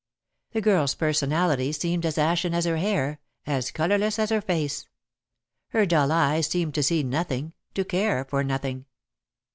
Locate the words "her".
2.65-2.77, 4.31-4.41, 5.67-5.85